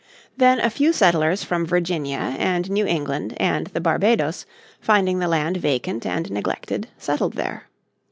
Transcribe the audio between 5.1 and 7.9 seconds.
the land vacant and neglected, settled there.